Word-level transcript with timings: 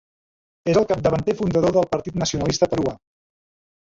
És 0.71 0.77
el 0.79 0.85
capdavanter 0.91 1.35
fundador 1.41 1.75
del 1.75 1.85
Partit 1.91 2.17
Nacionalista 2.21 2.69
Peruà. 2.73 2.95